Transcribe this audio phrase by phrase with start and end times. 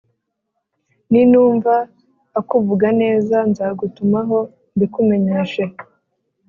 [1.11, 1.73] ninumva
[2.39, 4.37] akuvuga neza nzagutumaho
[4.75, 5.63] mbikumenyeshe.